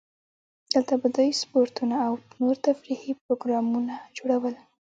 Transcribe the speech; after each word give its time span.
دلته 0.71 0.93
به 1.01 1.07
دوی 1.15 1.31
سپورتونه 1.41 1.95
او 2.07 2.13
نور 2.39 2.55
تفریحي 2.67 3.13
پروګرامونه 3.21 3.93
جوړول. 4.17 4.55